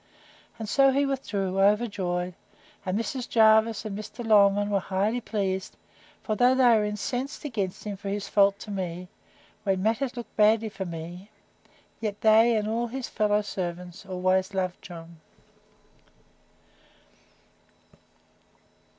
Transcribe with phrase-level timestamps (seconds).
[0.57, 2.33] And so he withdrew, overjoyed;
[2.87, 3.29] and Mrs.
[3.29, 4.25] Jervis and Mr.
[4.25, 5.77] Longman were highly pleased;
[6.23, 9.09] for though they were incensed against him for his fault to me,
[9.63, 11.29] when matters looked badly for me,
[11.99, 15.17] yet they, and all his fellow servants, always loved John.